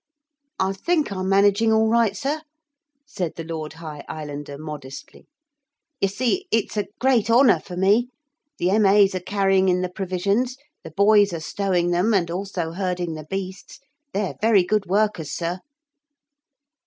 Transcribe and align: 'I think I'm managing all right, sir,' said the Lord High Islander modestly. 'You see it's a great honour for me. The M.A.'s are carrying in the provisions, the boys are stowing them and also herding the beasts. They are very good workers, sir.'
'I 0.57 0.73
think 0.73 1.11
I'm 1.11 1.29
managing 1.29 1.71
all 1.71 1.87
right, 1.87 2.17
sir,' 2.17 2.41
said 3.05 3.33
the 3.35 3.43
Lord 3.43 3.73
High 3.73 4.03
Islander 4.09 4.57
modestly. 4.57 5.27
'You 5.99 6.07
see 6.07 6.47
it's 6.49 6.75
a 6.75 6.87
great 6.97 7.29
honour 7.29 7.59
for 7.59 7.77
me. 7.77 8.09
The 8.57 8.71
M.A.'s 8.71 9.13
are 9.13 9.19
carrying 9.19 9.69
in 9.69 9.81
the 9.81 9.89
provisions, 9.89 10.57
the 10.83 10.89
boys 10.89 11.33
are 11.33 11.39
stowing 11.39 11.91
them 11.91 12.15
and 12.15 12.31
also 12.31 12.71
herding 12.71 13.13
the 13.13 13.25
beasts. 13.25 13.79
They 14.11 14.21
are 14.23 14.35
very 14.41 14.63
good 14.63 14.87
workers, 14.87 15.31
sir.' 15.31 15.59